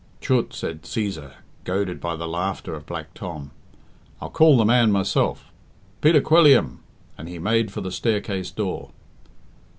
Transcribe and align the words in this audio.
"Chut!" 0.19 0.49
cried 0.59 0.81
Cæsar, 0.81 1.33
goaded 1.63 2.01
by 2.01 2.15
the 2.15 2.27
laughter 2.27 2.73
of 2.73 2.87
Black 2.87 3.13
Tom. 3.13 3.51
"I'll 4.19 4.31
call 4.31 4.57
the 4.57 4.65
man 4.65 4.91
myself. 4.91 5.51
Peter 6.01 6.21
Quilliam!" 6.21 6.79
and 7.19 7.29
he 7.29 7.37
made 7.37 7.69
for 7.71 7.81
the 7.81 7.91
staircase 7.91 8.49
door. 8.49 8.89